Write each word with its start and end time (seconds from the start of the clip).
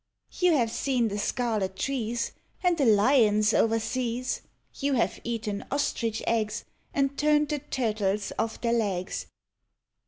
You 0.39 0.53
have 0.57 0.71
seen 0.71 1.09
the 1.09 1.19
scarlet 1.19 1.75
trees 1.75 2.31
And 2.63 2.75
the 2.75 2.87
lions 2.87 3.53
over 3.53 3.79
seas; 3.79 4.41
You 4.79 4.93
have 4.93 5.19
oaten 5.23 5.63
ostrich 5.69 6.23
eggs. 6.25 6.65
And 6.91 7.15
turned 7.15 7.49
the 7.49 7.59
turtles 7.59 8.31
otf 8.39 8.59
their 8.61 8.73
legs. 8.73 9.27